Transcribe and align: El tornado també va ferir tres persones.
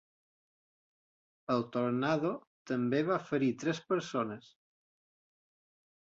El 1.55 1.59
tornado 1.75 2.31
també 2.71 3.01
va 3.09 3.17
ferir 3.25 3.49
tres 3.65 3.81
persones. 3.91 4.49